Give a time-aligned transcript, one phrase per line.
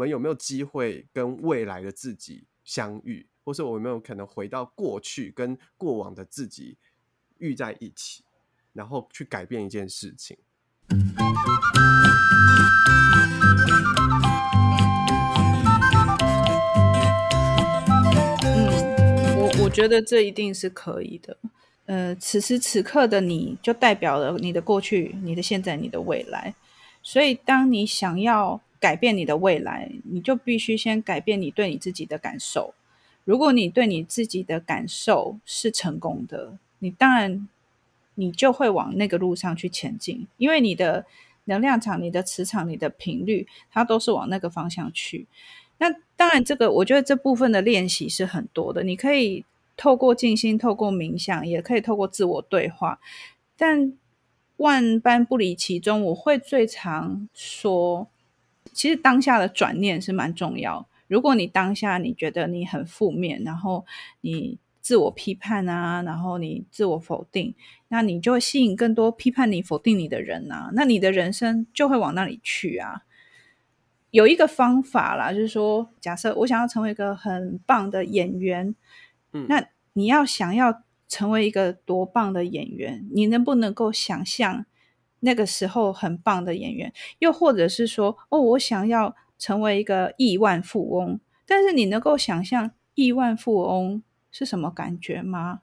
[0.00, 6.78] 我们有没有机会跟未来的自己相遇，或是我有没有可能回到过去跟过往的自己
[7.36, 8.24] 遇在一起，
[8.72, 10.38] 然后去改变一件事情。
[10.88, 11.12] 嗯，
[19.36, 21.36] 我我觉得这一定是可以的。
[21.84, 26.54] 呃，此时此刻的你就代表了你的过去、你的现在、你的未来。
[27.02, 32.74] 所以，当你想要改变你的未来，你就必须先改变你对你自己的感受。
[33.24, 37.46] 如果你对你自己的感受是成功的，你当然
[38.14, 41.04] 你就会往那个路上去前进，因为你的
[41.44, 45.26] 能量场、你的磁场、你的频率，它都是往那个方向去。
[45.76, 49.44] 那当然，这个我觉得这部分的练习是很多的，你可以
[49.76, 52.98] 透过静心、透过冥想，也可以透过自我对话，
[53.56, 53.92] 但
[54.56, 56.02] 万般不离其中。
[56.06, 58.08] 我会最常说。
[58.72, 60.88] 其实当下的转念是蛮重要。
[61.08, 63.84] 如果你当下你觉得你很负面，然后
[64.20, 67.54] 你自我批判啊，然后你自我否定，
[67.88, 70.70] 那你就会吸引更多批判你、否定你的人啊。
[70.72, 73.02] 那你的人生就会往那里去啊。
[74.10, 78.74] 有一个方法啦，就是说，假设我想要成为一个很棒的演员，
[79.32, 84.64] 嗯，那你要想要成为一个多棒的演员，你能不能够想象？
[85.20, 95.60] 那个时候很棒的演员，又或者是说，哦，我想要成为一个亿万富翁，但是你能够想象亿万富翁是什么感觉吗？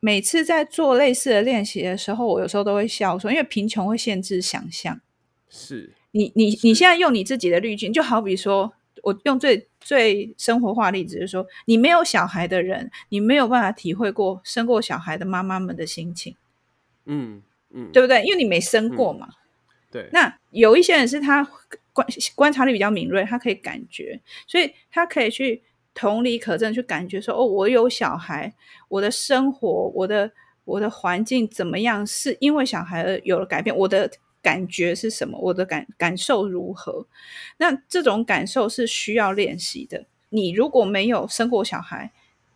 [0.00, 5.00] 每次在做类似的练习的时候，我有时候都会笑说，因为贫穷会限制想象。
[5.48, 8.72] 是你，你，你现在用你自己的滤镜，就好比说，
[9.02, 16.36] 我用最最生活化例子，就是说，你没有小孩的人，你没有办法体会过生过小孩的妈妈们的心情。
[17.04, 17.42] 嗯。
[17.72, 18.22] 嗯，对不对？
[18.24, 19.28] 因为你没生过嘛。
[19.30, 19.34] 嗯、
[19.92, 20.08] 对。
[20.12, 21.42] 那有一些人是他
[21.92, 25.62] 观观察力比较敏锐，他可以感觉，所以他可以去
[25.94, 28.54] 同理可证，去感觉说：哦，我有小孩，
[28.88, 30.30] 我的生活，我的
[30.64, 32.06] 我的环境怎么样？
[32.06, 33.76] 是因为小孩而有了改变。
[33.76, 34.10] 我的
[34.42, 35.38] 感觉是什么？
[35.38, 37.06] 我的感感受如何？
[37.58, 40.06] 那这种感受是需要练习的。
[40.30, 42.12] 你如果没有生过小孩，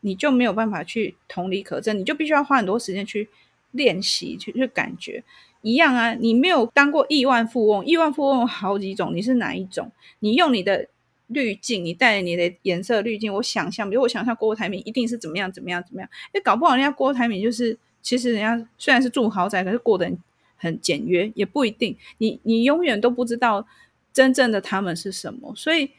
[0.00, 3.28] 你就没有办法去同理可证，你就必须要花很多时间去。
[3.72, 5.22] 练习去去感觉
[5.60, 6.14] 一样啊！
[6.14, 9.90] 你没有当过亿万富翁，亿万富翁有好几种，你是哪一种？
[10.20, 10.88] 你用你的
[11.26, 16.08] 滤镜，你带你的颜色滤镜，我想象，比如我想象郭台铭一定是怎么样怎么样怎么样？
[16.32, 20.18] 哎，搞不好人家郭台铭就是，其实人家虽然是住豪宅，可是过得很
[20.56, 21.96] 很简约，也不一定。
[22.18, 23.66] 你你永远都不知道
[24.12, 25.90] 真正的他们是什么，所以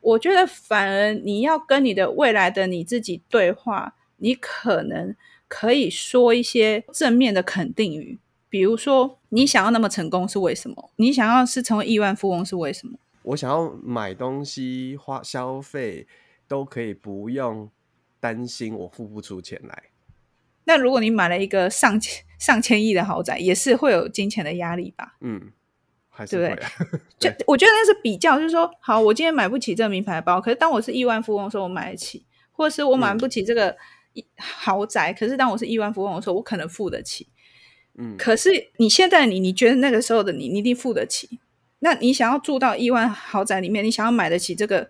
[0.00, 5.14] 我觉得反而你要跟你的未来的你自己对话，你可能。
[5.56, 10.90] 可以说一些正面的肯定语，比如说你想要那么成功是为什么？
[10.96, 12.98] 你想要是成为亿万富翁是为什么？
[13.22, 16.08] 我想要买东西花消费
[16.48, 17.70] 都可以不用
[18.18, 19.84] 担心我付不出钱来。
[20.64, 25.14] 那如果你买了一个上千上千亿的豪宅，也是会有金钱的压力吧？
[25.20, 25.52] 嗯，
[26.10, 27.00] 还是对不对？
[27.30, 33.76] 就我觉得那是比较，就是说，好，我今天买不起这个名牌包，可是当我是亿万富翁的时候，我买得起，或者是我买不起这个。
[34.14, 37.26] 嗯豪宅，可是当我是亿万富翁的时候，我可能付得起。
[37.96, 41.38] 嗯，可是你现在你你觉得那个时候的你，你一定付得起。
[41.80, 44.88] 那你想要住到亿万豪宅里面，你想要买得起这个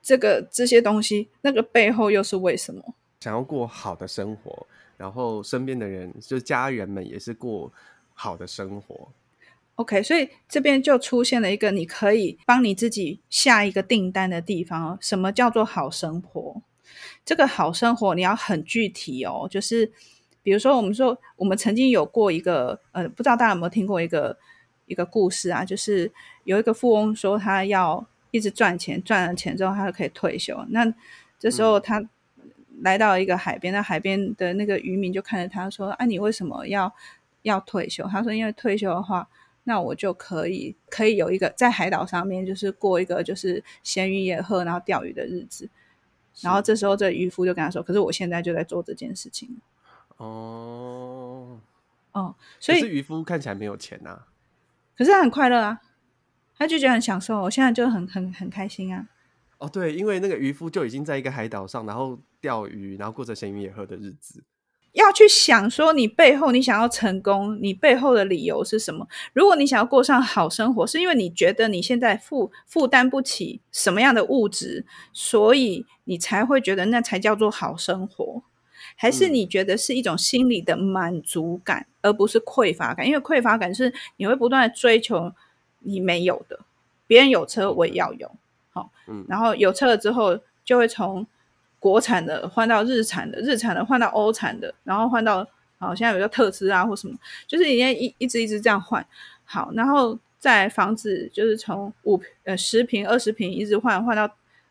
[0.00, 2.94] 这个这些东西，那个背后又是为什么？
[3.20, 7.72] 想要过好的生活，然后身边的人，就家人们也是过
[8.14, 9.08] 好的生活。
[9.74, 14.98] OK，所以这边就出现了一个你可以帮你自己下一个订单的地方哦。
[15.00, 16.62] 什么叫做好生活？
[17.24, 19.90] 这个好生活你要很具体哦，就是
[20.42, 24.36] 比如说我们说我们曾经有过一个呃，不知道大家有没有听过一个
[24.86, 26.10] 一个故事啊，就是
[26.44, 30.64] 有一个富翁说他要一直赚钱，赚了钱之后他就可以退休。
[30.70, 30.92] 那
[31.38, 32.02] 这时候他
[32.80, 36.94] 来到一个海边，那海边的那个渔民就看着他说：“啊，你为什么要
[37.42, 39.28] 要退休？”他说：“因为退休的话，
[39.64, 45.68] 那我就可以可以有一个在海岛上面，就是过一个就是闲云野鹤，然后钓鱼的日子。”
[46.40, 49.60] 然后这时候，这渔夫就跟他说：“可是我现在就在做这件事情。”
[50.18, 51.58] 哦，
[52.12, 54.26] 哦，所以渔夫看起来没有钱啊，
[54.96, 55.80] 可是他很快乐啊，
[56.56, 57.42] 他就觉得很享受。
[57.42, 59.06] 我现在就很很很开心啊。
[59.58, 64.42] 哦，对，因为那个渔夫就已经在一个海岛上，然后钓鱼，然后过着闲云野鹤的日子。
[64.92, 69.06] 要去想说，你背后你想要成功，你背后的理由是什么？
[69.32, 78.42] 如果你想要过上好生活，是因为你觉得你现在负负担不起什么样的物质，所以你才会觉得那才叫做好生活，
[78.96, 83.06] 还是你觉得是一种心理的满足感，嗯、而不是匮乏感？
[83.06, 85.32] 因为匮乏感是你会不断的追求
[85.80, 86.58] 你没有的，
[87.06, 88.30] 别人有车我也要有，
[88.72, 91.24] 好，嗯，然后有车了之后，就会从
[91.78, 95.46] 国产的换到日产的，日产的换到欧产的，然后换到
[95.78, 97.16] 好，现在有个特斯拉或什么，
[97.46, 99.04] 就是你一一一直一直这样换，
[99.44, 104.28] 好，然后在房子就是从五呃十平二十平一直换换到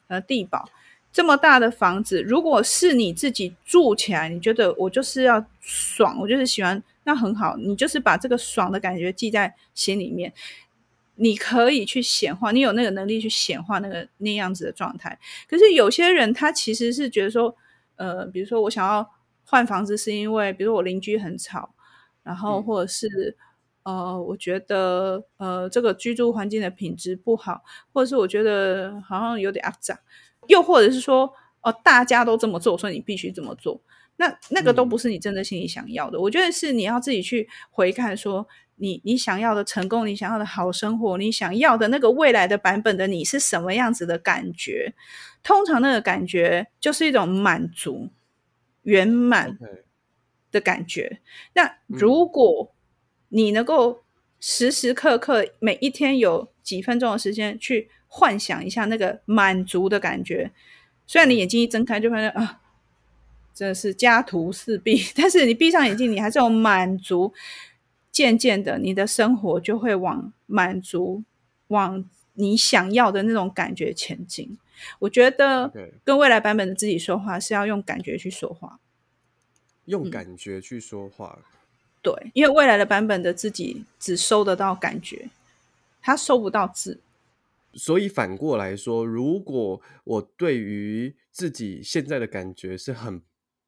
[0.07, 0.67] 呃地堡。
[1.13, 10.31] 这么大的房子，如果是你自己住起来，你觉得我就是要爽，我就是喜欢，那很好，你就是把这个爽的感觉记在心里面，
[11.17, 15.19] 你可以去显化，你有那个能力去显化那个那样子的状态。
[15.49, 17.55] 可是有些人他其实是觉得说，
[17.95, 19.09] 呃，比如说我想要
[19.43, 21.73] 换房子，是因为比如说我邻居很吵，
[22.23, 23.35] 然后或者是、
[23.83, 29.97] 嗯、呃，我觉得呃这个居住环境的品质不好，或者是我觉得好像有点肮脏。
[30.47, 33.81] 又或者是说，哦，大家都这么做，所以你必须这么做。
[34.17, 36.17] 那那个都不是你真的心里想要的。
[36.17, 44.93] 嗯、我觉得是你要自己去回看说，你你想要的成功，你想要的好生活，你想要的那个未来的版本的你是什么样子的感觉？
[45.41, 48.09] 通常那个感觉就是一种满足、
[48.83, 49.57] 圆满
[50.51, 51.21] 的感觉。
[51.53, 52.75] 那如果
[53.29, 54.03] 你能够
[54.39, 57.89] 时时刻刻每一天有几分钟的时间去。
[58.09, 60.49] 幻想一下那个满足的感觉，
[61.05, 62.61] 虽然你眼睛一睁开就发现啊，
[63.57, 67.33] 真的是家徒四壁， 但是你闭上眼睛，你还是有满足。
[68.11, 71.23] 渐渐的，你的生活就会往满足、
[71.69, 74.57] 往你想要的那种感觉前进。
[74.99, 75.71] 我觉得
[76.03, 78.79] 跟未来版本的自己说话是要用感觉去说话，
[79.85, 81.39] 用感觉去说话。
[81.39, 81.43] 嗯，
[82.01, 85.29] 对，因为未来的版本的自己只收得到感觉，
[86.01, 86.99] 他收不到字。
[87.73, 93.21] 所以反过来说，如果我对于自己现在的感觉是很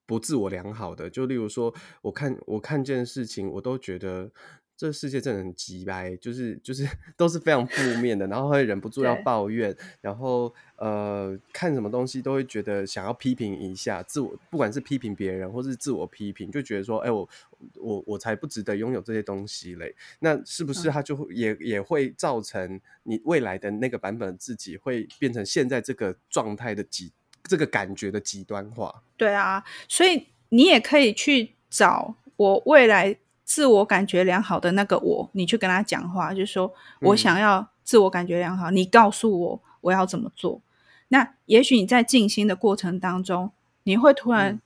[0.10, 1.72] 不自我良好的，就例如说，
[2.02, 4.32] 我看我看见事情，我都觉得
[4.76, 6.84] 这世界真的很机掰，就是就是
[7.16, 17.30] 都是非常负面的，然后会忍不住要抱怨，然后呃看什么东西都会觉得想要批评一下自我，不管是批评别人或是自我批评，就觉得说，哎，我
[17.76, 19.96] 我我才不值得拥有这些东西嘞。
[20.22, 27.12] 那是不是它就会也也会造成你未来的那个版本自己会变成现在这个状态的极？
[27.44, 40.62] 这个感觉的极端化，对啊，所以你也可以去找我未来自我感觉良好的那个我，你去跟他讲话，就是说我想要自我感觉良好，嗯、你告诉我我要怎么做。
[41.08, 43.52] 那也许你在静心的过程当中，
[43.84, 44.62] 你会突然、嗯、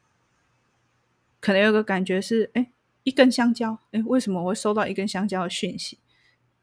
[1.40, 2.72] 可能有个感觉是，哎，
[3.04, 6.00] 一根香蕉，哎，为什么我会收到一根香蕉的讯息？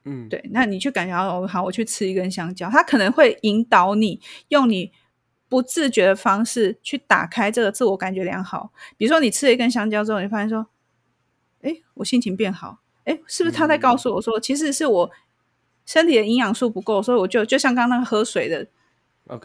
[0.05, 4.93] 嗯，对，那你去感觉哦，好，我去吃一根香蕉，它可能会引导你用你。
[5.50, 10.69] 不自觉的方式去打开这个自我感觉良好，比如说你吃了一根香蕉之后，你发现说，
[11.62, 15.11] 哎，我心情变好，哎，是不是他在告诉我说，嗯、其实是我
[15.85, 18.64] 身体的营养素不够，所以我就就像刚刚那个喝水的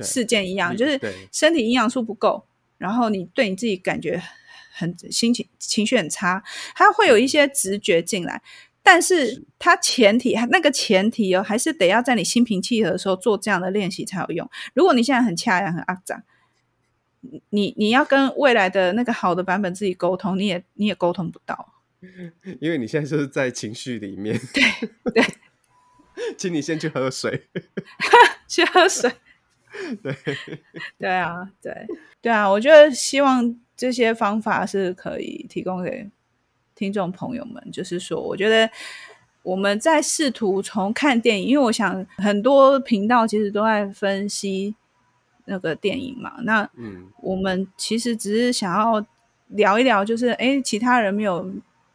[0.01, 2.45] 事件一样，okay, 就是身体营养素不够，
[2.77, 4.21] 然后你对你自己感觉
[4.71, 6.43] 很心情情绪很差，
[6.75, 8.43] 他会有一些直觉进来。
[8.87, 14.47] 但是它前提，那个前提哦，还是得要在你心平气和的时候做这样的练习才有用。
[14.75, 16.23] 如果你现在很恰然，很阿杂，
[17.49, 21.73] 你你要跟未来的那个好的版本自己沟通，你也你也沟通不到，
[22.61, 24.39] 因为你现在就是在情绪里面。
[24.53, 24.63] 对
[25.11, 25.25] 对，
[26.38, 27.47] 请你先去喝水，
[28.47, 29.11] 去喝水。
[30.03, 30.15] 对
[30.99, 31.74] 对啊，对
[32.21, 36.07] 对啊，我觉得希望这些方法是可以提供给。
[36.75, 38.70] 听众朋友们，就是说，我觉得
[39.44, 44.75] 我们在试图从看电影，因为我想很多频道其实都在分析
[45.46, 46.36] 那个电影嘛。
[46.41, 49.05] 那嗯，我们其实只是想要
[49.48, 51.50] 聊一聊，就是哎，其他人没有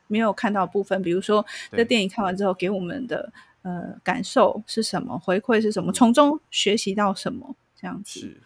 [0.06, 8.20] 没有看到部分，比如说这电影看完之后给我们的呃感受是什么，回馈是什么，从中学习到什么，这样子。
[8.20, 8.40] 是，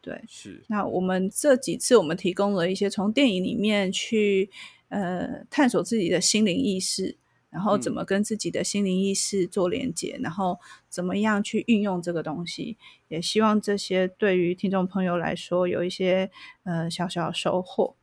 [0.00, 0.62] 对，是。
[0.68, 4.48] 那我们这几次我们提供了一些从电影里面去。
[4.90, 7.16] 呃，探索自己的心灵意识，
[7.48, 12.76] 然后怎么跟自己的心灵意识做连接，嗯，然后怎么样去运用这个东西，
[13.08, 16.30] 也希望这些对于听众朋友来说有一些
[16.64, 17.96] 呃小小的收获。